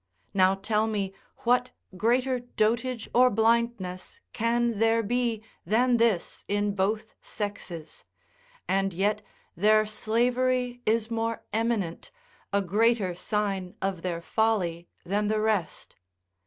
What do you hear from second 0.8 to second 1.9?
me what